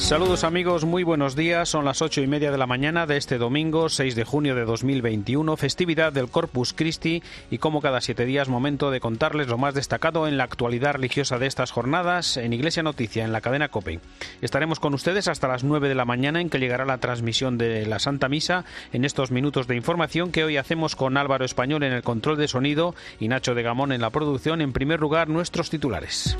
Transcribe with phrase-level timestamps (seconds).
[0.00, 1.68] Saludos amigos, muy buenos días.
[1.68, 4.64] Son las ocho y media de la mañana de este domingo, 6 de junio de
[4.64, 9.74] 2021, festividad del Corpus Christi y como cada siete días, momento de contarles lo más
[9.74, 14.00] destacado en la actualidad religiosa de estas jornadas en Iglesia Noticia, en la cadena COPE.
[14.40, 17.86] Estaremos con ustedes hasta las 9 de la mañana en que llegará la transmisión de
[17.86, 21.92] la Santa Misa en estos minutos de información que hoy hacemos con Álvaro Español en
[21.92, 24.60] el control de sonido y Nacho de Gamón en la producción.
[24.60, 26.36] En primer lugar, nuestros titulares.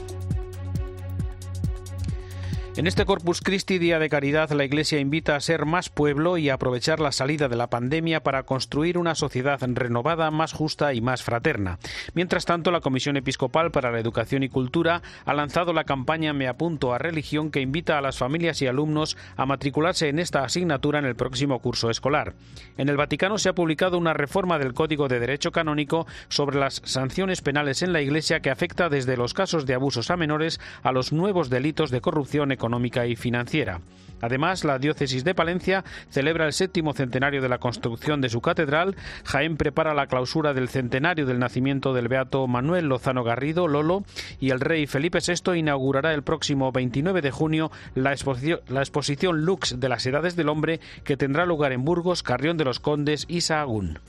[2.77, 6.48] En este Corpus Christi, Día de Caridad, la Iglesia invita a ser más pueblo y
[6.48, 11.01] a aprovechar la salida de la pandemia para construir una sociedad renovada, más justa y
[11.01, 11.80] más fraterna.
[12.15, 16.46] Mientras tanto, la Comisión Episcopal para la Educación y Cultura ha lanzado la campaña Me
[16.46, 21.01] apunto a religión que invita a las familias y alumnos a matricularse en esta asignatura
[21.01, 22.34] en el próximo curso escolar.
[22.79, 26.80] En el Vaticano se ha publicado una reforma del Código de Derecho Canónico sobre las
[26.84, 30.93] sanciones penales en la Iglesia que afecta desde los casos de abusos a menores a
[30.93, 33.80] los nuevos delitos de corrupción económica y financiera.
[34.21, 38.95] Además, la diócesis de Palencia celebra el séptimo centenario de la construcción de su catedral.
[39.25, 44.05] Jaén prepara la clausura del centenario del nacimiento del beato Manuel Lozano Garrido, Lolo,
[44.39, 49.47] y el rey Felipe VI inaugurará el próximo 29 de junio la exposición, la exposición
[49.47, 53.24] Lux de las Edades del Hombre que tendrá lugar en Burgos, Carrión de los Condes
[53.27, 54.01] y Sahagún.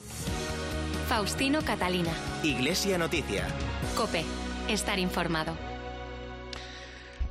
[1.08, 2.12] Faustino Catalina.
[2.44, 3.46] Iglesia Noticia.
[3.96, 4.24] Cope.
[4.68, 5.71] Estar informado.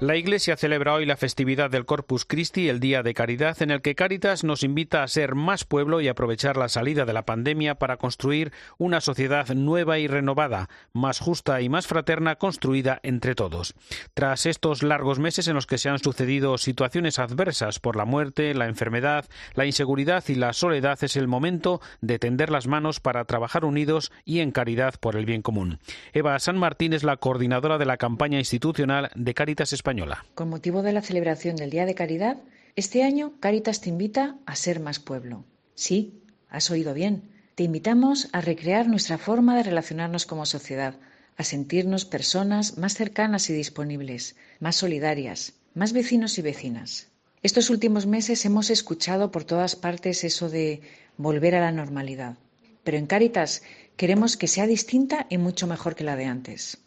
[0.01, 3.83] La Iglesia celebra hoy la festividad del Corpus Christi, el Día de Caridad, en el
[3.83, 7.75] que Caritas nos invita a ser más pueblo y aprovechar la salida de la pandemia
[7.75, 13.75] para construir una sociedad nueva y renovada, más justa y más fraterna, construida entre todos.
[14.15, 18.55] Tras estos largos meses en los que se han sucedido situaciones adversas por la muerte,
[18.55, 23.27] la enfermedad, la inseguridad y la soledad, es el momento de tender las manos para
[23.27, 25.78] trabajar unidos y en caridad por el bien común.
[26.15, 29.90] Eva San Martín es la coordinadora de la campaña institucional de Caritas Española.
[30.35, 32.37] Con motivo de la celebración del Día de Caridad,
[32.77, 35.45] este año Caritas te invita a ser más pueblo.
[35.75, 37.23] Sí, has oído bien.
[37.56, 40.95] Te invitamos a recrear nuestra forma de relacionarnos como sociedad,
[41.37, 47.09] a sentirnos personas más cercanas y disponibles, más solidarias, más vecinos y vecinas.
[47.43, 50.83] Estos últimos meses hemos escuchado por todas partes eso de
[51.17, 52.37] volver a la normalidad.
[52.84, 53.62] Pero en Caritas
[53.97, 56.79] queremos que sea distinta y mucho mejor que la de antes.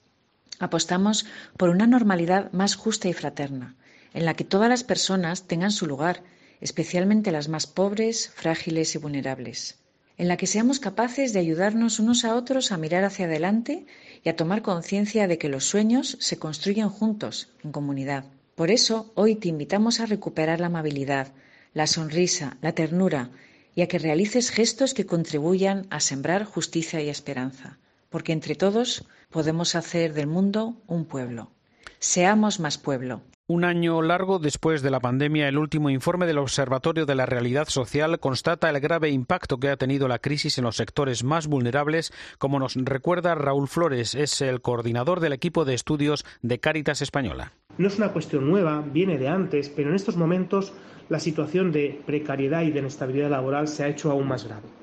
[0.59, 1.25] Apostamos
[1.57, 3.75] por una normalidad más justa y fraterna,
[4.13, 6.23] en la que todas las personas tengan su lugar,
[6.61, 9.79] especialmente las más pobres, frágiles y vulnerables,
[10.17, 13.85] en la que seamos capaces de ayudarnos unos a otros a mirar hacia adelante
[14.23, 18.25] y a tomar conciencia de que los sueños se construyen juntos, en comunidad.
[18.55, 21.33] Por eso, hoy te invitamos a recuperar la amabilidad,
[21.73, 23.31] la sonrisa, la ternura
[23.75, 27.79] y a que realices gestos que contribuyan a sembrar justicia y esperanza,
[28.13, 31.49] porque entre todos podemos hacer del mundo un pueblo.
[31.97, 33.21] Seamos más pueblo.
[33.47, 37.67] Un año largo después de la pandemia, el último informe del Observatorio de la Realidad
[37.69, 42.13] Social constata el grave impacto que ha tenido la crisis en los sectores más vulnerables,
[42.37, 47.53] como nos recuerda Raúl Flores, es el coordinador del equipo de estudios de Cáritas Española.
[47.79, 50.71] No es una cuestión nueva, viene de antes, pero en estos momentos
[51.09, 54.82] la situación de precariedad y de inestabilidad laboral se ha hecho aún más grave.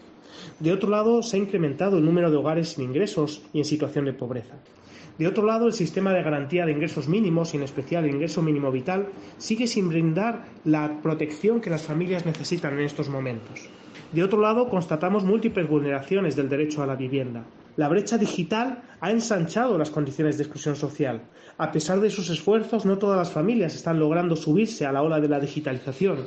[0.60, 4.04] De otro lado, se ha incrementado el número de hogares sin ingresos y en situación
[4.04, 4.56] de pobreza.
[5.16, 8.42] De otro lado, el sistema de garantía de ingresos mínimos, y en especial el ingreso
[8.42, 13.70] mínimo vital, sigue sin brindar la protección que las familias necesitan en estos momentos.
[14.12, 17.44] De otro lado, constatamos múltiples vulneraciones del derecho a la vivienda.
[17.76, 21.22] La brecha digital ha ensanchado las condiciones de exclusión social.
[21.56, 25.20] A pesar de sus esfuerzos, no todas las familias están logrando subirse a la ola
[25.20, 26.26] de la digitalización.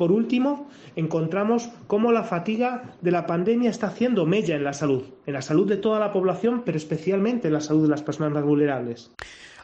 [0.00, 0.66] Por último,
[0.96, 5.42] encontramos cómo la fatiga de la pandemia está haciendo mella en la salud, en la
[5.42, 9.10] salud de toda la población, pero especialmente en la salud de las personas más vulnerables.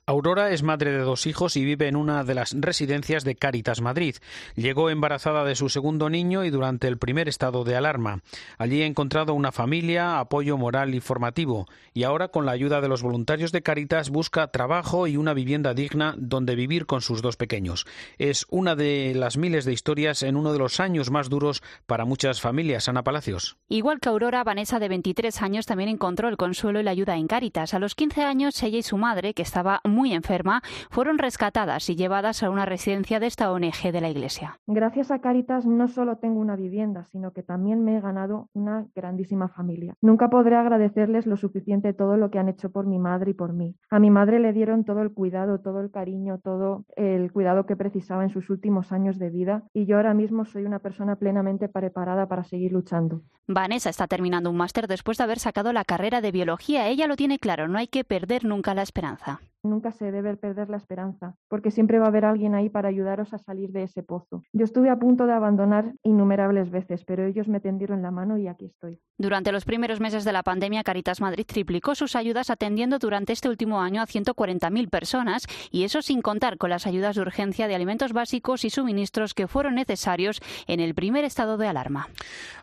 [0.09, 3.81] Aurora es madre de dos hijos y vive en una de las residencias de Cáritas
[3.81, 4.15] Madrid.
[4.55, 8.21] Llegó embarazada de su segundo niño y durante el primer estado de alarma.
[8.57, 12.87] Allí ha encontrado una familia, apoyo moral y formativo y ahora con la ayuda de
[12.87, 17.37] los voluntarios de Cáritas busca trabajo y una vivienda digna donde vivir con sus dos
[17.37, 17.85] pequeños.
[18.17, 22.05] Es una de las miles de historias en uno de los años más duros para
[22.05, 22.89] muchas familias.
[22.89, 23.57] Ana Palacios.
[23.69, 27.27] Igual que Aurora, Vanessa de 23 años también encontró el consuelo y la ayuda en
[27.27, 27.75] Cáritas.
[27.75, 32.43] A los 15 años ella y su madre, que estaba enferma, fueron rescatadas y llevadas
[32.43, 34.59] a una residencia de esta ONG de la Iglesia.
[34.67, 38.87] Gracias a Caritas no solo tengo una vivienda, sino que también me he ganado una
[38.95, 39.95] grandísima familia.
[40.01, 43.53] Nunca podré agradecerles lo suficiente todo lo que han hecho por mi madre y por
[43.53, 43.77] mí.
[43.91, 47.77] A mi madre le dieron todo el cuidado, todo el cariño, todo el cuidado que
[47.77, 51.69] precisaba en sus últimos años de vida y yo ahora mismo soy una persona plenamente
[51.69, 53.23] preparada para seguir luchando.
[53.47, 56.89] Vanessa está terminando un máster después de haber sacado la carrera de biología.
[56.89, 59.41] Ella lo tiene claro, no hay que perder nunca la esperanza.
[59.67, 63.33] Nunca se debe perder la esperanza, porque siempre va a haber alguien ahí para ayudaros
[63.35, 64.43] a salir de ese pozo.
[64.53, 68.49] Yo estuve a punto de abandonar innumerables veces, pero ellos me tendieron la mano y
[68.49, 69.01] aquí estoy.
[69.19, 73.49] Durante los primeros meses de la pandemia, Caritas Madrid triplicó sus ayudas atendiendo durante este
[73.49, 77.75] último año a 140.000 personas, y eso sin contar con las ayudas de urgencia de
[77.75, 82.09] alimentos básicos y suministros que fueron necesarios en el primer estado de alarma.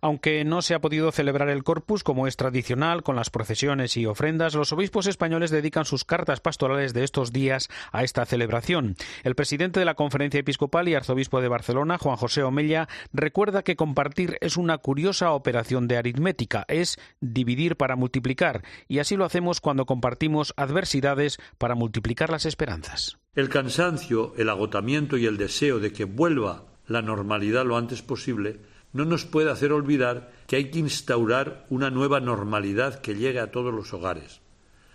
[0.02, 4.06] Aunque no se ha podido celebrar el Corpus como es tradicional, con las procesiones y
[4.06, 8.96] ofrendas, los obispos españoles dedican sus cartas pastorales de estos días a esta celebración.
[9.24, 13.76] El presidente de la Conferencia Episcopal y arzobispo de Barcelona, Juan José Omella, recuerda que
[13.76, 19.60] compartir es una curiosa operación de aritmética, es dividir para multiplicar, y así lo hacemos
[19.60, 23.18] cuando compartimos adversidades para multiplicar las esperanzas.
[23.36, 28.60] El cansancio, el agotamiento y el deseo de que vuelva la normalidad lo antes posible
[28.94, 33.52] no nos puede hacer olvidar que hay que instaurar una nueva normalidad que llegue a
[33.52, 34.43] todos los hogares.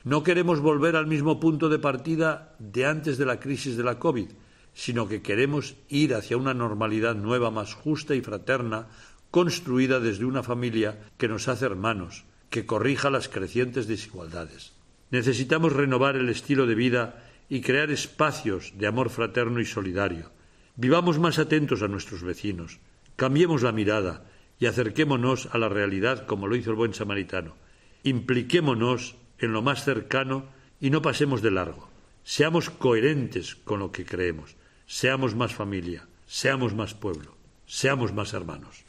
[0.09, 3.99] No queremos volver al mismo punto de partida de antes de la crisis de la
[3.99, 4.31] COVID,
[4.73, 8.89] sino que queremos ir hacia una normalidad nueva, más justa y fraterna,
[9.31, 14.73] construida desde una familia que nos hace hermanos, que corrija las crecientes desigualdades.
[15.11, 20.31] Necesitamos renovar el estilo de vida y crear espacios de amor fraterno y solidario.
[20.77, 22.79] Vivamos más atentos a nuestros vecinos,
[23.17, 24.25] cambiemos la mirada
[24.59, 27.57] y acerquémonos a la realidad como lo hizo el buen samaritano.
[28.05, 30.47] Impliquémonos en lo más cercano
[30.81, 31.89] y no pasemos de largo.
[32.25, 34.57] Seamos coherentes con lo que creemos.
[34.87, 37.37] Seamos más familia, seamos más pueblo,
[37.67, 38.85] seamos más hermanos.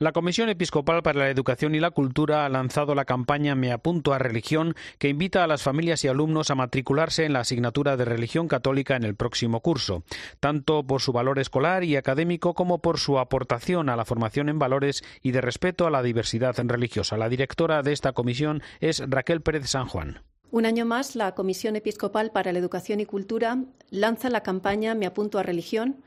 [0.00, 4.12] La Comisión Episcopal para la Educación y la Cultura ha lanzado la campaña Me apunto
[4.12, 8.04] a religión que invita a las familias y alumnos a matricularse en la asignatura de
[8.04, 10.04] religión católica en el próximo curso,
[10.38, 14.60] tanto por su valor escolar y académico como por su aportación a la formación en
[14.60, 17.16] valores y de respeto a la diversidad religiosa.
[17.16, 20.22] La directora de esta comisión es Raquel Pérez San Juan.
[20.52, 25.06] Un año más, la Comisión Episcopal para la Educación y Cultura lanza la campaña Me
[25.06, 26.04] apunto a religión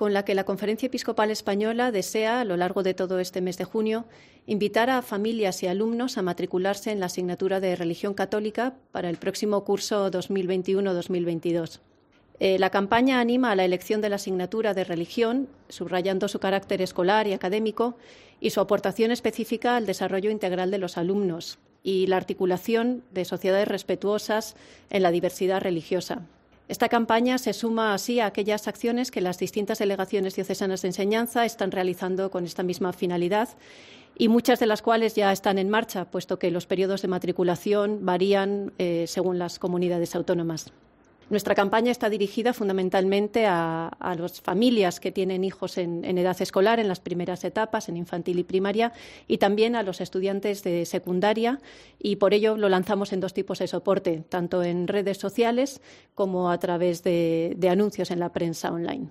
[0.00, 3.58] con la que la Conferencia Episcopal Española desea, a lo largo de todo este mes
[3.58, 4.06] de junio,
[4.46, 9.18] invitar a familias y alumnos a matricularse en la asignatura de Religión Católica para el
[9.18, 11.80] próximo curso 2021-2022.
[12.38, 16.80] Eh, la campaña anima a la elección de la asignatura de religión, subrayando su carácter
[16.80, 17.98] escolar y académico
[18.40, 23.68] y su aportación específica al desarrollo integral de los alumnos y la articulación de sociedades
[23.68, 24.56] respetuosas
[24.88, 26.22] en la diversidad religiosa,
[26.70, 31.44] esta campaña se suma así a aquellas acciones que las distintas delegaciones diocesanas de enseñanza
[31.44, 33.48] están realizando con esta misma finalidad
[34.16, 38.06] y muchas de las cuales ya están en marcha, puesto que los periodos de matriculación
[38.06, 40.72] varían eh, según las comunidades autónomas.
[41.30, 46.88] Nuestra campaña está dirigida fundamentalmente a, las familias que tienen hijos en, edad escolar, en
[46.88, 48.92] las primeras etapas, en infantil y primaria,
[49.28, 51.60] y también a los estudiantes de secundaria,
[52.00, 55.80] y por ello lo lanzamos en dos tipos de soporte, tanto en redes sociales
[56.16, 59.08] como a través de, de anuncios en la prensa online.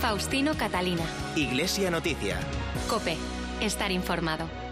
[0.00, 1.04] Faustino Catalina.
[1.36, 2.38] Iglesia Noticia.
[2.88, 3.16] Cope.
[3.60, 4.67] Estar informado.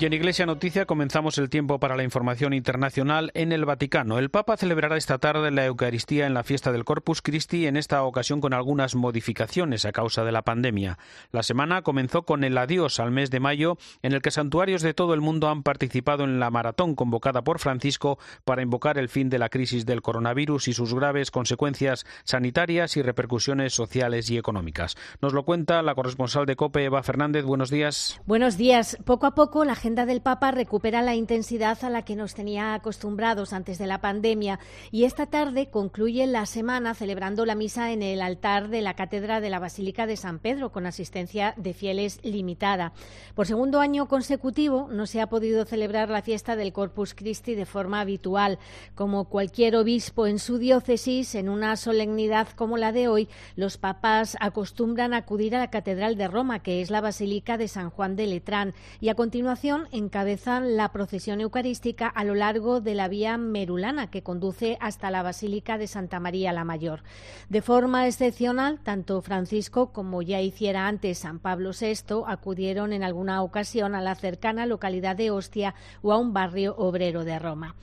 [0.00, 4.18] Y en Iglesia Noticia comenzamos el tiempo para la información internacional en el Vaticano.
[4.18, 8.02] El Papa celebrará esta tarde la Eucaristía en la fiesta del Corpus Christi, en esta
[8.04, 10.96] ocasión con algunas modificaciones a causa de la pandemia.
[11.32, 14.94] La semana comenzó con el adiós al mes de mayo, en el que santuarios de
[14.94, 19.28] todo el mundo han participado en la maratón convocada por Francisco para invocar el fin
[19.28, 24.96] de la crisis del coronavirus y sus graves consecuencias sanitarias y repercusiones sociales y económicas.
[25.20, 27.44] Nos lo cuenta la corresponsal de COPE, Eva Fernández.
[27.44, 28.18] Buenos días.
[28.24, 28.96] Buenos días.
[29.04, 32.34] Poco a poco la gente agenda del Papa recupera la intensidad a la que nos
[32.34, 34.60] tenía acostumbrados antes de la pandemia
[34.92, 39.40] y esta tarde concluye la semana celebrando la misa en el altar de la Cátedra
[39.40, 42.92] de la Basílica de San Pedro con asistencia de fieles limitada.
[43.34, 47.66] Por segundo año consecutivo no se ha podido celebrar la fiesta del Corpus Christi de
[47.66, 48.60] forma habitual.
[48.94, 54.36] Como cualquier obispo en su diócesis, en una solemnidad como la de hoy, los papas
[54.38, 58.28] acostumbran acudir a la Catedral de Roma, que es la Basílica de San Juan de
[58.28, 64.10] Letrán, y a continuación encabezan la procesión eucarística a lo largo de la vía merulana
[64.10, 67.02] que conduce hasta la Basílica de Santa María la Mayor.
[67.48, 73.42] De forma excepcional, tanto Francisco como ya hiciera antes San Pablo VI acudieron en alguna
[73.42, 77.74] ocasión a la cercana localidad de Ostia o a un barrio obrero de Roma.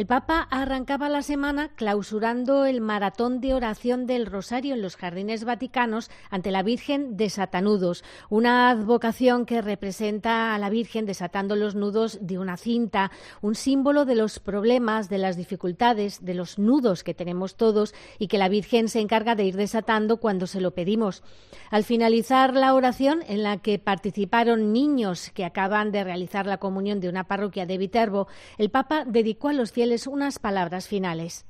[0.00, 5.44] El Papa arrancaba la semana clausurando el maratón de oración del Rosario en los jardines
[5.44, 12.18] vaticanos ante la Virgen desatanudos, una advocación que representa a la Virgen desatando los nudos
[12.22, 13.10] de una cinta,
[13.42, 18.28] un símbolo de los problemas, de las dificultades, de los nudos que tenemos todos y
[18.28, 21.22] que la Virgen se encarga de ir desatando cuando se lo pedimos.
[21.70, 27.00] Al finalizar la oración, en la que participaron niños que acaban de realizar la comunión
[27.00, 31.44] de una parroquia de Viterbo, el Papa dedicó a los fieles unas palabras finales.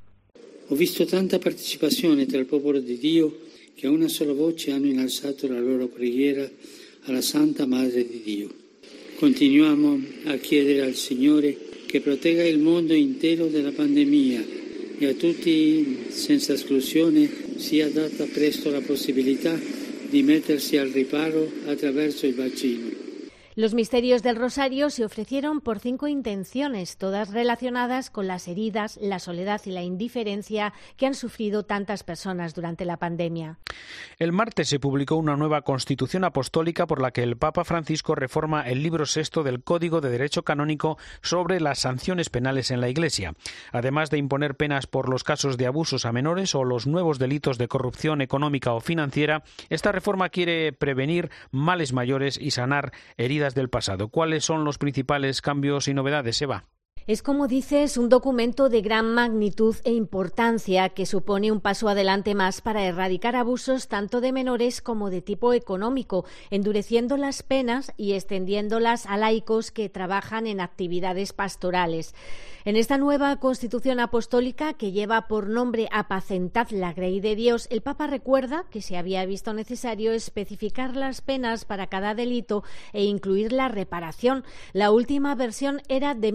[0.69, 3.41] Ho visto tanta partecipazione tra il popolo di Dio
[3.75, 6.49] che a una sola voce hanno innalzato la loro preghiera
[7.05, 8.49] alla Santa Madre di Dio.
[9.17, 11.57] Continuiamo a chiedere al Signore
[11.87, 14.45] che protegga il mondo intero dalla pandemia
[14.99, 19.59] e a tutti, senza esclusione, sia data presto la possibilità
[20.09, 23.00] di mettersi al riparo attraverso il vaccino.
[23.61, 29.19] Los misterios del Rosario se ofrecieron por cinco intenciones, todas relacionadas con las heridas, la
[29.19, 33.59] soledad y la indiferencia que han sufrido tantas personas durante la pandemia.
[34.19, 38.63] El martes se publicó una nueva constitución apostólica por la que el Papa Francisco reforma
[38.63, 43.35] el libro sexto del Código de Derecho Canónico sobre las sanciones penales en la Iglesia.
[43.73, 47.59] Además de imponer penas por los casos de abusos a menores o los nuevos delitos
[47.59, 53.71] de corrupción económica o financiera, esta reforma quiere prevenir males mayores y sanar heridas del
[53.71, 54.09] pasado.
[54.09, 56.67] ¿Cuáles son los principales cambios y novedades, Eva?
[57.11, 62.37] Es como dices, un documento de gran magnitud e importancia que supone un paso adelante
[62.37, 68.13] más para erradicar abusos tanto de menores como de tipo económico, endureciendo las penas y
[68.13, 72.15] extendiéndolas a laicos que trabajan en actividades pastorales.
[72.65, 77.81] En esta nueva Constitución Apostólica, que lleva por nombre Apacentad la Grey de Dios, el
[77.81, 82.63] Papa recuerda que se había visto necesario especificar las penas para cada delito
[82.93, 84.45] e incluir la reparación.
[84.75, 86.33] La última versión era de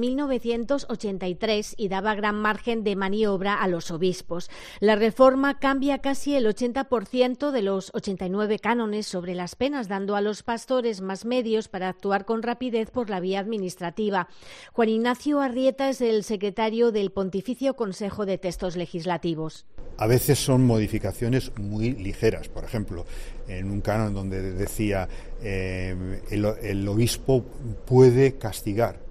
[0.66, 4.50] 1983 y daba gran margen de maniobra a los obispos.
[4.80, 10.22] La reforma cambia casi el 80% de los 89 cánones sobre las penas, dando a
[10.22, 14.28] los pastores más medios para actuar con rapidez por la vía administrativa.
[14.74, 19.66] Juan Ignacio Arrieta es el el secretario del Pontificio Consejo de Textos Legislativos.
[19.98, 22.50] A veces son modificaciones muy ligeras.
[22.50, 23.06] Por ejemplo,
[23.48, 25.08] en un canon donde decía
[25.42, 27.44] eh, el, obispo
[27.86, 29.05] puede castigar.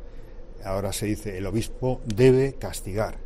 [0.65, 3.17] Ahora se dice el obispo debe castigar.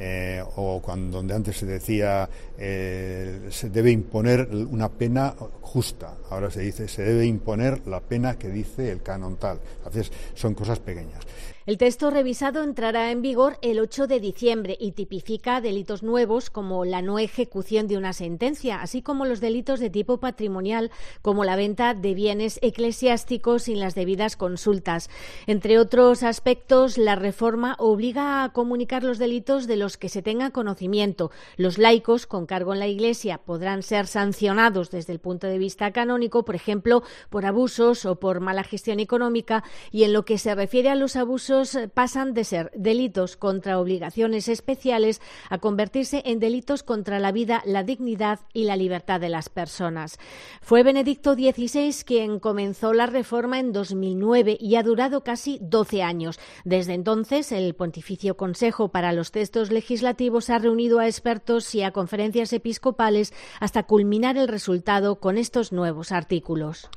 [0.00, 6.52] Eh, o cuando donde antes se decía eh, se debe imponer una pena justa, ahora
[6.52, 9.58] se dice se debe imponer la pena que dice el canon tal.
[9.84, 11.20] A veces son cosas pequeñas.
[11.68, 16.86] El texto revisado entrará en vigor el 8 de diciembre y tipifica delitos nuevos como
[16.86, 21.56] la no ejecución de una sentencia, así como los delitos de tipo patrimonial, como la
[21.56, 25.10] venta de bienes eclesiásticos sin las debidas consultas.
[25.46, 30.52] Entre otros aspectos, la reforma obliga a comunicar los delitos de los que se tenga
[30.52, 31.30] conocimiento.
[31.58, 35.92] Los laicos con cargo en la Iglesia podrán ser sancionados desde el punto de vista
[35.92, 40.54] canónico, por ejemplo, por abusos o por mala gestión económica, y en lo que se
[40.54, 46.38] refiere a los abusos eh, pasan de ser delitos contra obligaciones especiales a convertirse en
[46.38, 50.18] delitos contra la vida, la dignidad y la libertad de las personas.
[50.62, 56.38] Fue Benedicto XVI quien comenzó la reforma en 2009 y ha durado casi 12 años.
[56.64, 61.92] Desde entonces, el Pontificio Consejo para los Textos Legislativos ha reunido a expertos y a
[61.92, 66.88] conferencias episcopales hasta culminar el resultado con estos nuevos artículos.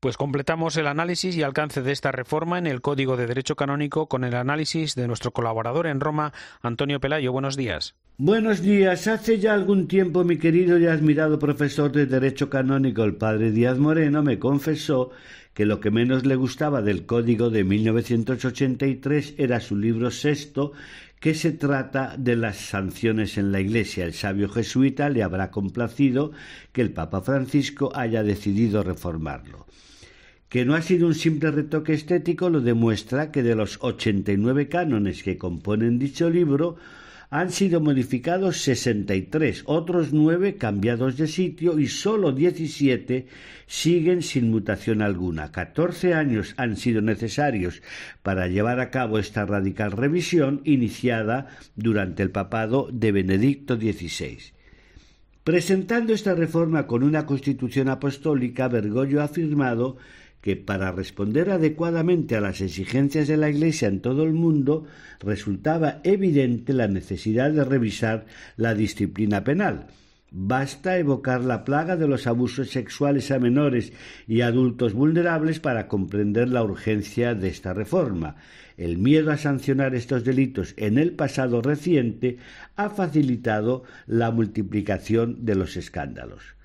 [0.00, 4.05] Pues completamos el análisis y alcance de esta reforma en el Código de Derecho Canónico
[4.06, 6.32] con el análisis de nuestro colaborador en Roma,
[6.62, 7.32] Antonio Pelayo.
[7.32, 7.94] Buenos días.
[8.18, 9.08] Buenos días.
[9.08, 13.78] Hace ya algún tiempo mi querido y admirado profesor de Derecho Canónico, el padre Díaz
[13.78, 15.10] Moreno, me confesó
[15.52, 20.72] que lo que menos le gustaba del Código de 1983 era su libro sexto,
[21.20, 24.04] que se trata de las sanciones en la Iglesia.
[24.04, 26.32] El sabio jesuita le habrá complacido
[26.72, 29.66] que el Papa Francisco haya decidido reformarlo.
[30.48, 35.22] Que no ha sido un simple retoque estético lo demuestra que de los 89 cánones
[35.22, 36.76] que componen dicho libro,
[37.30, 43.26] han sido modificados 63, otros nueve cambiados de sitio y solo 17
[43.66, 45.50] siguen sin mutación alguna.
[45.50, 47.82] 14 años han sido necesarios
[48.22, 54.38] para llevar a cabo esta radical revisión iniciada durante el papado de Benedicto XVI.
[55.42, 59.96] Presentando esta reforma con una constitución apostólica, Bergoglio ha afirmado
[60.46, 64.84] que para responder adecuadamente a las exigencias de la Iglesia en todo el mundo
[65.18, 68.26] resultaba evidente la necesidad de revisar
[68.56, 69.88] la disciplina penal.
[70.30, 73.92] Basta evocar la plaga de los abusos sexuales a menores
[74.28, 78.36] y adultos vulnerables para comprender la urgencia de esta reforma.
[78.76, 82.38] El miedo a sancionar estos delitos en el pasado reciente
[82.76, 86.55] ha facilitado la multiplicación de los escándalos.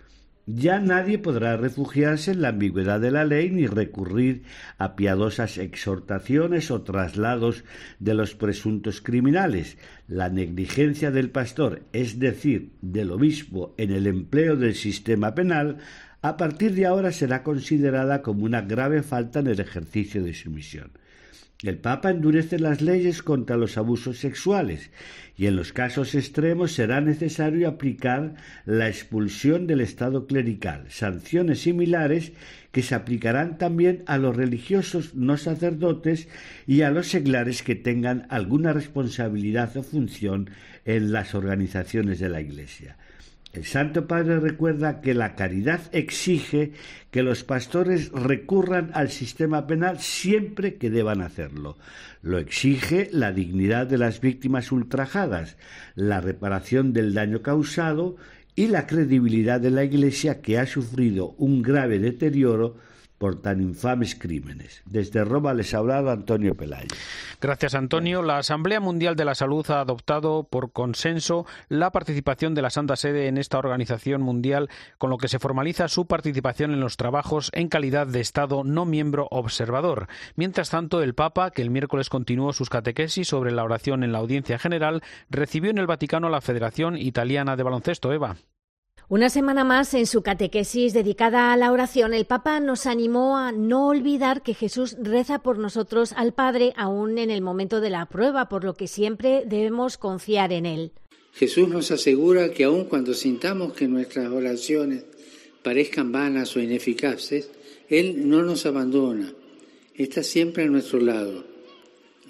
[0.48, 4.44] Ya nadie podrá refugiarse en la ambigüedad de la ley ni recurrir
[4.80, 7.64] a piadosas exhortaciones o traslados
[8.00, 9.78] de los presuntos criminales.
[10.08, 15.78] La negligencia del pastor, es decir, del obispo, en el empleo del sistema penal,
[16.24, 20.50] a partir de ahora será considerada como una grave falta en el ejercicio de su
[20.50, 20.92] misión.
[21.64, 24.90] El Papa endurece las leyes contra los abusos sexuales
[25.38, 28.34] y en los casos extremos será necesario aplicar
[28.66, 32.32] la expulsión del Estado clerical, sanciones similares
[32.72, 36.28] que se aplicarán también a los religiosos no sacerdotes
[36.66, 40.50] y a los seglares que tengan alguna responsabilidad o función
[40.86, 42.98] en las organizaciones de la Iglesia.
[43.54, 46.72] El Santo Padre recuerda que la caridad exige
[47.12, 51.78] que los pastores recurran al sistema penal siempre que deban hacerlo.
[52.22, 55.58] Lo exige la dignidad de las víctimas ultrajadas,
[55.96, 58.16] la reparación del daño causado
[58.56, 62.78] y la credibilidad de la Iglesia que ha sufrido un grave deterioro
[63.22, 64.82] por tan infames crímenes.
[64.88, 66.88] Desde Roma les ha hablado Antonio Pelayo.
[67.40, 68.24] Gracias, Antonio.
[68.24, 72.96] La Asamblea Mundial de la Salud ha adoptado por consenso la participación de la Santa
[72.96, 77.52] Sede en esta organización mundial, con lo que se formaliza su participación en los trabajos
[77.54, 80.08] en calidad de Estado no miembro observador.
[80.36, 84.18] Mientras tanto, el Papa, que el miércoles continuó sus catequesis sobre la oración en la
[84.18, 88.38] audiencia general, recibió en el Vaticano a la Federación Italiana de Baloncesto, Eva.
[89.12, 93.52] Una semana más en su catequesis dedicada a la oración, el Papa nos animó a
[93.52, 98.06] no olvidar que Jesús reza por nosotros al Padre aún en el momento de la
[98.06, 100.94] prueba, por lo que siempre debemos confiar en Él.
[101.34, 105.04] Jesús nos asegura que aun cuando sintamos que nuestras oraciones
[105.62, 107.50] parezcan vanas o ineficaces,
[107.90, 109.34] Él no nos abandona,
[109.94, 111.44] está siempre a nuestro lado.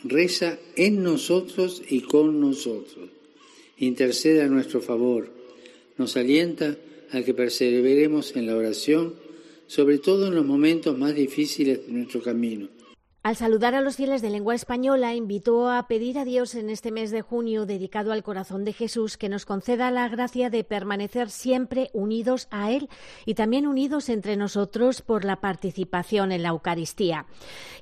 [0.03, 3.07] Reza en nosotros y con nosotros.
[3.77, 5.40] Intercede a nuestro favor
[6.01, 6.75] nos alienta
[7.12, 9.13] a que perseveremos en la oración,
[9.67, 12.70] sobre todo en los momentos más difíciles de nuestro camino.
[13.23, 16.89] Al saludar a los fieles de lengua española, invitó a pedir a Dios en este
[16.89, 21.29] mes de junio dedicado al corazón de Jesús que nos conceda la gracia de permanecer
[21.29, 22.89] siempre unidos a Él
[23.27, 27.27] y también unidos entre nosotros por la participación en la Eucaristía.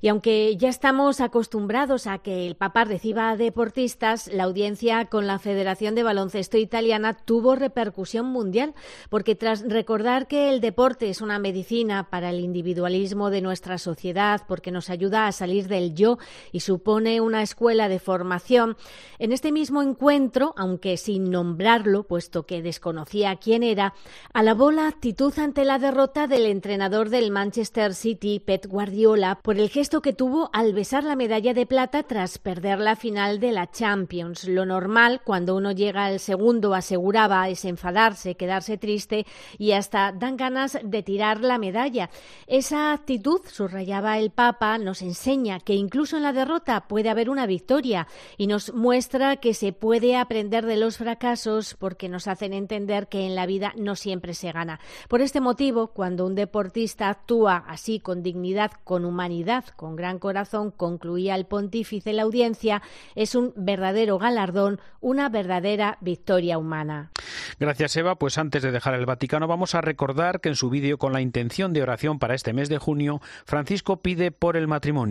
[0.01, 5.25] Y aunque ya estamos acostumbrados a que el Papa reciba a deportistas, la audiencia con
[5.25, 8.73] la Federación de Baloncesto Italiana tuvo repercusión mundial,
[9.09, 14.41] porque tras recordar que el deporte es una medicina para el individualismo de nuestra sociedad,
[14.45, 16.17] porque nos ayuda a a salir del yo
[16.51, 18.75] y supone una escuela de formación.
[19.17, 23.93] En este mismo encuentro, aunque sin nombrarlo, puesto que desconocía quién era,
[24.33, 29.69] alabó la actitud ante la derrota del entrenador del Manchester City, Pep Guardiola, por el
[29.69, 33.69] gesto que tuvo al besar la medalla de plata tras perder la final de la
[33.69, 34.45] Champions.
[34.45, 39.25] Lo normal cuando uno llega al segundo, aseguraba, es enfadarse, quedarse triste
[39.57, 42.09] y hasta dan ganas de tirar la medalla.
[42.47, 47.29] Esa actitud, subrayaba el Papa, nos enseña enseña que incluso en la derrota puede haber
[47.29, 52.53] una victoria y nos muestra que se puede aprender de los fracasos porque nos hacen
[52.53, 54.79] entender que en la vida no siempre se gana.
[55.09, 60.71] Por este motivo, cuando un deportista actúa así con dignidad, con humanidad, con gran corazón,
[60.71, 62.81] concluía el pontífice la audiencia,
[63.15, 67.11] es un verdadero galardón, una verdadera victoria humana.
[67.59, 68.15] Gracias, Eva.
[68.15, 71.19] Pues antes de dejar el Vaticano, vamos a recordar que en su vídeo con la
[71.19, 75.08] intención de oración para este mes de junio, Francisco pide por el matrimonio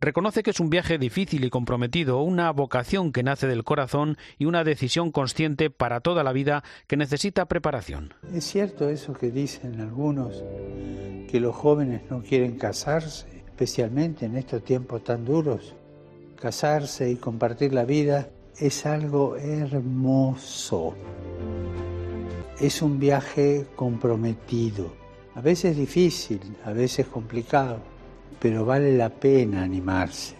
[0.00, 4.46] Reconoce que es un viaje difícil y comprometido, una vocación que nace del corazón y
[4.46, 8.12] una decisión consciente para toda la vida que necesita preparación.
[8.34, 10.42] Es cierto eso que dicen algunos,
[11.30, 15.76] que los jóvenes no quieren casarse, especialmente en estos tiempos tan duros.
[16.34, 18.28] Casarse y compartir la vida
[18.58, 20.96] es algo hermoso.
[22.58, 24.92] Es un viaje comprometido,
[25.36, 27.91] a veces difícil, a veces complicado
[28.38, 30.36] pero vale la pena animarse.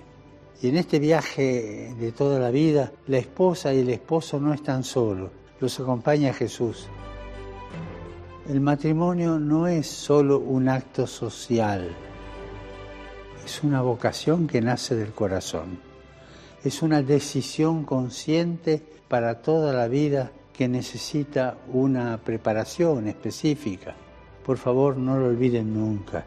[0.60, 4.84] Y en este viaje de toda la vida, la esposa y el esposo no están
[4.84, 6.88] solos, los acompaña Jesús.
[8.48, 11.94] El matrimonio no es solo un acto social,
[13.44, 15.80] es una vocación que nace del corazón.
[16.62, 23.96] Es una decisión consciente para toda la vida que necesita una preparación específica.
[24.44, 26.24] Por favor, no lo olviden nunca.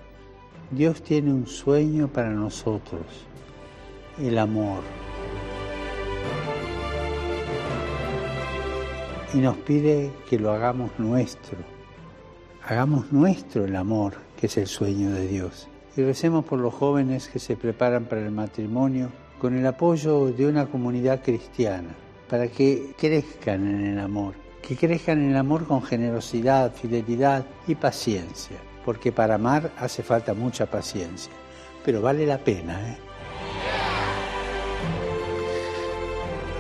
[0.72, 3.06] Dios tiene un sueño para nosotros,
[4.18, 4.82] el amor.
[9.34, 11.60] Y nos pide que lo hagamos nuestro.
[12.68, 15.68] Hagamos nuestro el amor, que es el sueño de Dios.
[15.96, 20.48] Y recemos por los jóvenes que se preparan para el matrimonio con el apoyo de
[20.48, 21.96] una comunidad cristiana,
[22.28, 27.76] para que crezcan en el amor, que crezcan en el amor con generosidad, fidelidad y
[27.76, 31.34] paciencia, porque para amar hace falta mucha paciencia,
[31.84, 32.92] pero vale la pena.
[32.92, 33.05] ¿eh?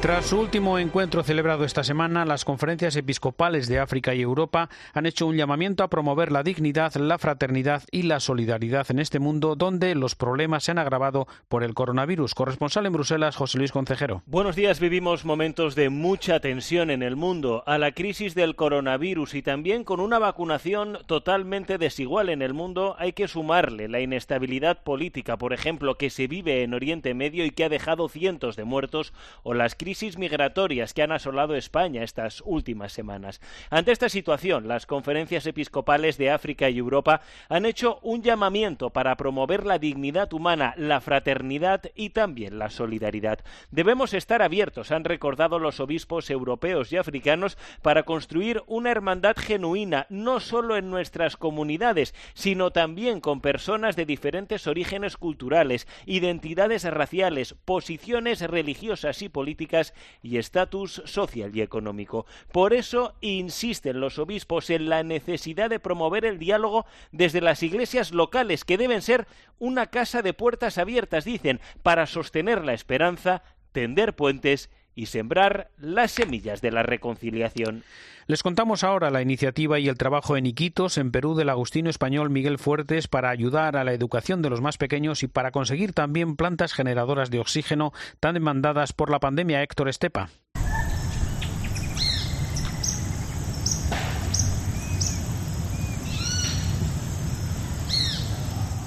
[0.06, 5.08] Tras su último encuentro celebrado esta semana, las conferencias episcopales de África y Europa han
[5.08, 9.56] hecho un llamamiento a promover la dignidad, la fraternidad y la solidaridad en este mundo
[9.56, 12.36] donde los problemas se han agravado por el coronavirus.
[12.36, 14.22] Corresponsal en Bruselas, José Luis Concejero.
[14.28, 14.80] Buenos días.
[14.80, 19.84] Vivimos momentos de mucha tensión en el mundo, a la crisis del coronavirus y también
[19.84, 25.52] con una vacunación totalmente desigual en el mundo hay que sumarle la inestabilidad política, por
[25.52, 29.56] ejemplo, que se vive en Oriente Medio y que ha dejado cientos de muertos o
[29.56, 33.42] las crisis migratorias que han asolado España estas últimas semanas.
[33.70, 39.16] Ante esta situación, las conferencias episcopales de África y Europa han hecho un llamamiento para
[39.16, 43.40] promover la dignidad humana, la fraternidad y también la solidaridad.
[43.72, 50.06] Debemos estar abiertos, han recordado los obispos europeos y africanos, para construir una hermandad genuina,
[50.10, 57.56] no solo en nuestras comunidades, sino también con personas de diferentes orígenes culturales, identidades raciales,
[57.66, 59.85] posiciones religiosas y políticas
[60.22, 62.26] y estatus social y económico.
[62.52, 68.12] Por eso insisten los obispos en la necesidad de promover el diálogo desde las iglesias
[68.12, 69.28] locales, que deben ser
[69.60, 76.12] una casa de puertas abiertas, dicen, para sostener la esperanza, tender puentes y sembrar las
[76.12, 77.84] semillas de la reconciliación.
[78.28, 82.32] Les contamos ahora la iniciativa y el trabajo en Iquitos, en Perú, del agustino español
[82.32, 86.36] Miguel Fuertes para ayudar a la educación de los más pequeños y para conseguir también
[86.36, 90.30] plantas generadoras de oxígeno tan demandadas por la pandemia Héctor Estepa.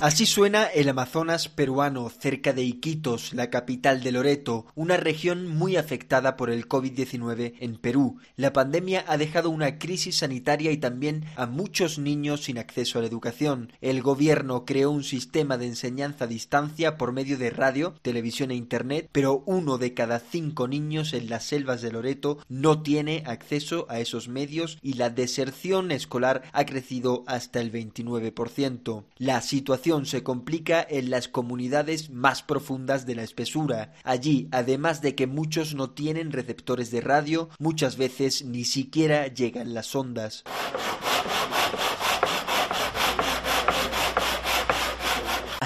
[0.01, 5.75] Así suena el Amazonas peruano, cerca de Iquitos, la capital de Loreto, una región muy
[5.75, 8.19] afectada por el COVID-19 en Perú.
[8.37, 13.03] La pandemia ha dejado una crisis sanitaria y también a muchos niños sin acceso a
[13.03, 13.73] la educación.
[13.81, 18.55] El gobierno creó un sistema de enseñanza a distancia por medio de radio, televisión e
[18.55, 23.85] internet, pero uno de cada cinco niños en las selvas de Loreto no tiene acceso
[23.89, 29.03] a esos medios y la deserción escolar ha crecido hasta el 29%.
[29.17, 33.95] La situación se complica en las comunidades más profundas de la espesura.
[34.05, 39.73] Allí, además de que muchos no tienen receptores de radio, muchas veces ni siquiera llegan
[39.73, 40.45] las ondas.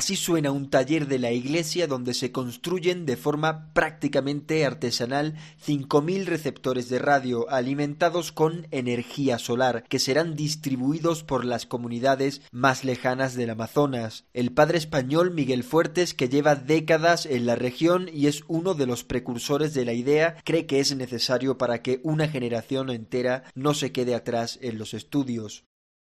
[0.02, 6.24] Así suena un taller de la iglesia donde se construyen de forma prácticamente artesanal 5.000
[6.24, 13.36] receptores de radio alimentados con energía solar que serán distribuidos por las comunidades más lejanas
[13.36, 14.24] del Amazonas.
[14.32, 18.86] El padre español Miguel Fuertes, que lleva décadas en la región y es uno de
[18.86, 23.72] los precursores de la idea, cree que es necesario para que una generación entera no
[23.72, 25.64] se quede atrás en los estudios.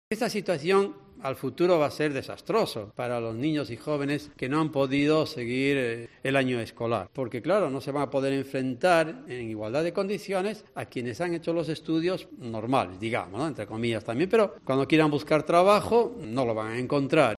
[0.09, 4.59] Esta situación al futuro va a ser desastroso para los niños y jóvenes que no
[4.59, 7.09] han podido seguir eh, el año escolar.
[7.13, 11.33] Porque claro, no se van a poder enfrentar en igualdad de condiciones a quienes han
[11.33, 16.53] hecho los estudios normales, digamos, entre comillas también, pero cuando quieran buscar trabajo no lo
[16.53, 17.35] van a encontrar.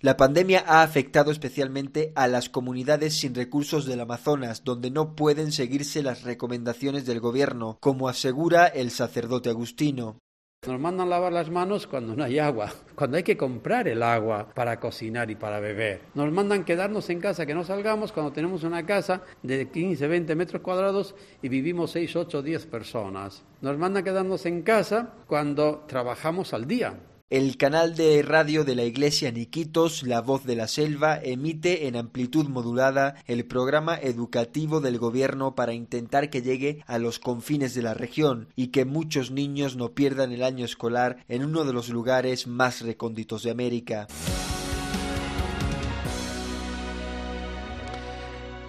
[0.00, 5.50] La pandemia ha afectado especialmente a las comunidades sin recursos del Amazonas, donde no pueden
[5.50, 10.20] seguirse las recomendaciones del gobierno, como asegura el sacerdote agustino.
[10.66, 14.48] Nos mandan lavar las manos cuando no hay agua, cuando hay que comprar el agua
[14.52, 16.02] para cocinar y para beber.
[16.14, 20.34] Nos mandan quedarnos en casa, que no salgamos cuando tenemos una casa de 15, 20
[20.34, 23.44] metros cuadrados y vivimos 6, 8, 10 personas.
[23.60, 26.98] Nos mandan quedarnos en casa cuando trabajamos al día.
[27.30, 31.94] El canal de radio de la iglesia Niquitos, La Voz de la Selva, emite en
[31.94, 37.82] amplitud modulada el programa educativo del gobierno para intentar que llegue a los confines de
[37.82, 41.90] la región y que muchos niños no pierdan el año escolar en uno de los
[41.90, 44.06] lugares más recónditos de América.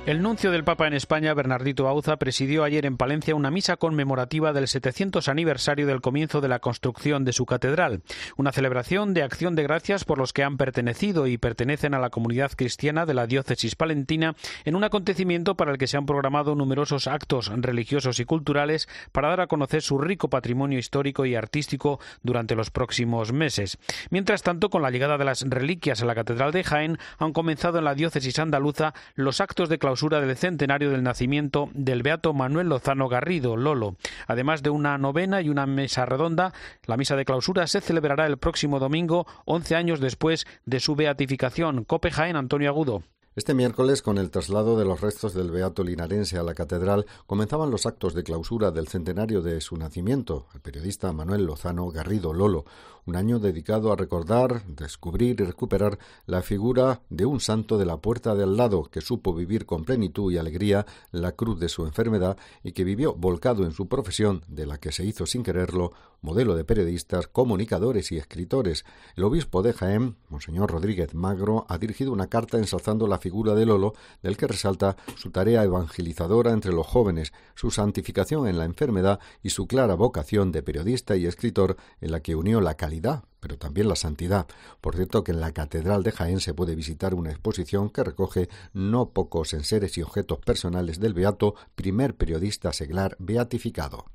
[0.10, 4.54] El nuncio del Papa en España, Bernardito Auza, presidió ayer en Palencia una misa conmemorativa
[4.54, 8.02] del 700 aniversario del comienzo de la construcción de su catedral,
[8.36, 12.10] una celebración de acción de gracias por los que han pertenecido y pertenecen a la
[12.10, 14.34] comunidad cristiana de la diócesis palentina
[14.66, 19.30] en un acontecimiento para el que se han programado numerosos actos religiosos y culturales para
[19.30, 23.78] dar a conocer su rico patrimonio histórico y artístico durante los próximos meses.
[24.10, 27.78] Mientras tanto, con la llegada de las reliquias a la catedral de Jaén, han comenzado
[27.78, 32.70] en la diócesis andaluza los actos de clausura del centenario del nacimiento del beato Manuel
[32.70, 33.98] Lozano Garrido, Lolo.
[34.28, 36.54] Además de una novena y una mesa redonda,
[36.86, 41.84] la misa de clausura se celebrará el próximo domingo, 11 años después de su beatificación.
[41.84, 43.04] Cope Jaén, Antonio Agudo.
[43.36, 47.70] Este miércoles, con el traslado de los restos del Beato Linarense a la catedral, comenzaban
[47.70, 52.66] los actos de clausura del centenario de su nacimiento, el periodista Manuel Lozano Garrido Lolo,
[53.06, 57.98] un año dedicado a recordar, descubrir y recuperar la figura de un santo de la
[57.98, 61.86] puerta de al lado que supo vivir con plenitud y alegría la cruz de su
[61.86, 65.94] enfermedad y que vivió volcado en su profesión, de la que se hizo sin quererlo
[66.22, 68.86] modelo de periodistas, comunicadores y escritores.
[69.16, 73.66] El obispo de Jaén, Monseñor Rodríguez Magro, ha dirigido una carta ensalzando la figura de
[73.66, 79.20] Lolo, del que resalta su tarea evangelizadora entre los jóvenes, su santificación en la enfermedad
[79.44, 83.58] y su clara vocación de periodista y escritor en la que unió la calidad pero
[83.58, 84.48] también la santidad.
[84.82, 88.50] Por cierto que en la Catedral de Jaén se puede visitar una exposición que recoge
[88.74, 94.06] no pocos enseres y objetos personales del Beato, primer periodista seglar beatificado.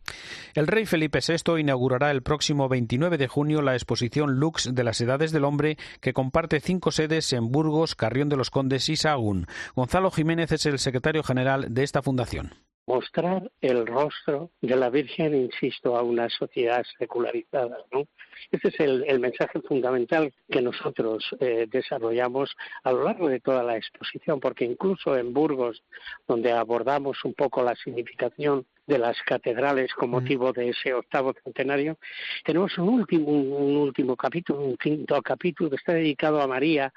[0.54, 5.00] El rey Felipe VI inaugurará el próximo 29 de junio la exposición Lux de las
[5.00, 9.46] Edades del Hombre, que comparte cinco sedes en Burgos, Carrión de los Condes y Sahagún.
[9.74, 12.52] Gonzalo Jiménez es el secretario general de esta fundación
[12.86, 17.78] mostrar el rostro de la Virgen, insisto, a una sociedad secularizada.
[17.92, 18.06] ¿no?
[18.50, 23.76] Ese es el, mensaje fundamental que nosotros eh, desarrollamos a lo largo de toda la
[23.76, 25.82] exposición, porque incluso en Burgos,
[26.28, 31.96] donde abordamos un poco la significación de las catedrales con motivo de ese octavo centenario,
[32.44, 36.92] tenemos un último, un último capítulo, un quinto capítulo que está dedicado a María,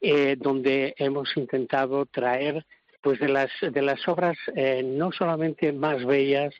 [0.00, 2.64] eh, donde hemos intentado traer
[3.06, 6.52] pues de las de las obras eh, no solamente más bellas,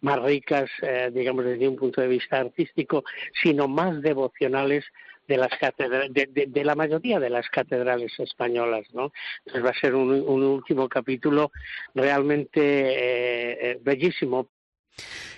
[0.00, 3.04] más ricas, eh, digamos desde un punto de vista artístico,
[3.42, 4.82] sino más devocionales
[5.28, 5.50] de las
[6.08, 9.12] de, de, la mayoría de las catedrales españolas, ¿no?
[9.40, 10.10] Entonces va a ser un,
[10.42, 11.52] último capítulo
[11.94, 14.48] realmente eh, bellísimo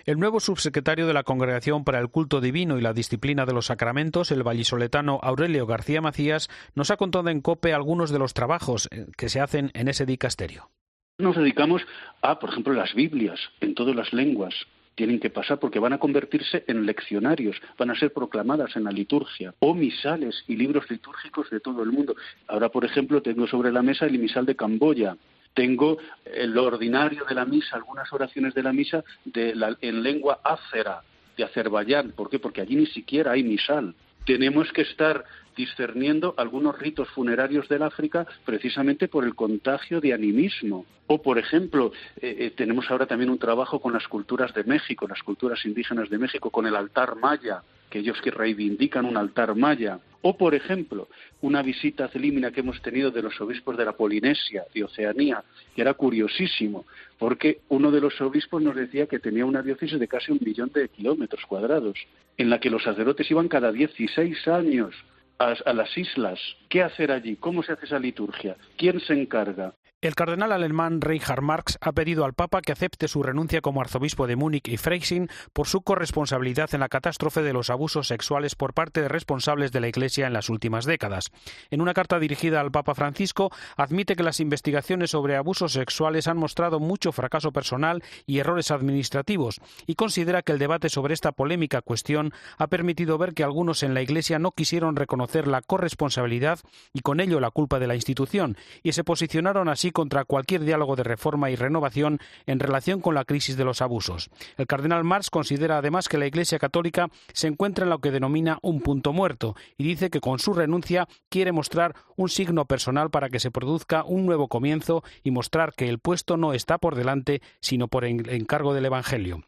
[0.05, 3.67] el nuevo subsecretario de la Congregación para el Culto Divino y la Disciplina de los
[3.67, 8.89] Sacramentos, el vallisoletano Aurelio García Macías, nos ha contado en COPE algunos de los trabajos
[8.91, 10.71] eh, que se hacen en ese dicasterio.
[11.19, 11.83] Nos dedicamos
[12.23, 14.55] a, por ejemplo, las Biblias en todas las lenguas.
[14.95, 18.91] Tienen que pasar porque van a convertirse en leccionarios, van a ser proclamadas en la
[18.91, 22.15] liturgia, o misales y libros litúrgicos de todo el mundo.
[22.49, 25.17] Ahora, por ejemplo, tengo sobre la mesa el misal de Camboya,
[25.55, 25.99] tengo
[26.47, 31.03] lo ordinario de la misa, algunas oraciones de la misa en lengua ácera
[31.37, 32.13] de Azerbaiyán.
[32.13, 32.39] ¿Por qué?
[32.39, 33.95] Porque allí ni siquiera hay misal.
[34.25, 35.25] Tenemos que estar
[35.57, 40.87] discerniendo algunos ritos funerarios del África precisamente por el contagio de animismo.
[41.07, 45.07] O, por ejemplo, eh, eh, tenemos ahora también un trabajo con las culturas de México,
[45.09, 49.55] las culturas indígenas de México, con el altar maya, que ellos que reivindican un altar
[49.55, 50.01] maya.
[50.23, 51.09] O, por ejemplo,
[51.43, 55.83] una visita celímina que hemos tenido de los obispos de la Polinesia, de Oceanía, que
[55.83, 56.87] era curiosísimo,
[57.19, 60.71] porque uno de los obispos nos decía que tenía una diócesis de casi un millón
[60.73, 61.99] de kilómetros cuadrados,
[62.39, 64.95] en la que los sacerdotes iban cada 16 años
[65.39, 66.41] a, a, las islas.
[66.71, 67.37] ¿Qué hacer allí?
[67.37, 68.57] ¿Cómo se hace esa liturgia?
[68.79, 69.75] ¿Quién se encarga?
[70.03, 74.27] El cardenal alemán Reinhard Marx ha pedido al Papa que acepte su renuncia como arzobispo
[74.27, 78.75] de Múnich y Freising por su corresponsabilidad en la catástrofe de los abusos sexuales por
[78.75, 81.31] parte de responsables de la Iglesia en las últimas décadas.
[81.71, 86.37] En una carta dirigida al Papa Francisco, admite que las investigaciones sobre abusos sexuales han
[86.37, 91.81] mostrado mucho fracaso personal y errores administrativos y considera que el debate sobre esta polémica
[91.81, 96.59] cuestión ha permitido ver que algunos en la Iglesia no quisieron reconocer la corresponsabilidad
[96.93, 100.97] y con ello la culpa de la institución y se posicionaron así contra cualquier diálogo
[100.97, 104.31] de reforma y renovación en relación con la crisis de los abusos.
[104.57, 108.59] El cardenal Marx considera además que la Iglesia Católica se encuentra en lo que denomina
[108.63, 113.29] un punto muerto y dice que con su renuncia quiere mostrar un signo personal para
[113.29, 117.43] que se produzca un nuevo comienzo y mostrar que el puesto no está por delante,
[117.61, 119.43] sino por encargo del Evangelio.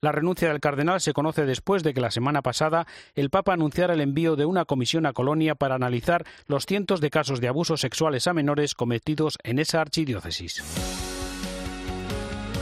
[0.00, 3.94] La renuncia del cardenal se conoce después de que la semana pasada el Papa anunciara
[3.94, 7.80] el envío de una comisión a Colonia para analizar los cientos de casos de abusos
[7.80, 10.62] sexuales a menores cometidos en esa archidiócesis.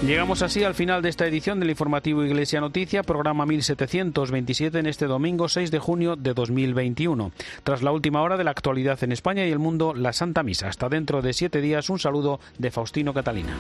[0.06, 5.06] Llegamos así al final de esta edición del informativo Iglesia Noticia, programa 1727 en este
[5.06, 7.32] domingo 6 de junio de 2021.
[7.62, 10.68] Tras la última hora de la actualidad en España y el mundo, la Santa Misa.
[10.68, 13.56] Hasta dentro de siete días, un saludo de Faustino Catalina.